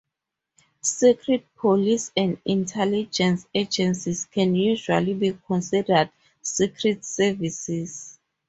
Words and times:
Secret 0.81 1.45
police 1.53 2.11
and 2.17 2.39
intelligence 2.43 3.45
agencies 3.53 4.25
can 4.25 4.55
usually 4.55 5.13
be 5.13 5.37
considered 5.45 6.09
secret 6.41 7.05
services. 7.05 8.17